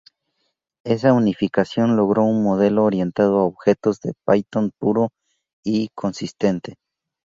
Esa 0.83 1.13
unificación 1.13 1.95
logró 1.95 2.23
un 2.23 2.41
modelo 2.43 2.85
orientado 2.85 3.37
a 3.37 3.43
objetos 3.43 3.99
de 4.01 4.15
Python 4.25 4.71
puro 4.79 5.11
y 5.63 5.89
consistente. 5.93 6.77